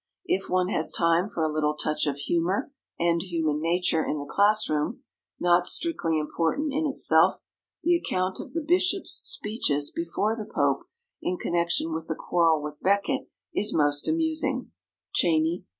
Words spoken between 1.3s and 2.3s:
a little touch of